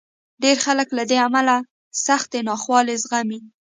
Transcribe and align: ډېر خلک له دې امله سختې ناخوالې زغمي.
ډېر 0.43 0.57
خلک 0.65 0.87
له 0.97 1.03
دې 1.09 1.17
امله 1.27 1.55
سختې 2.05 2.39
ناخوالې 2.47 2.95
زغمي. 3.03 3.39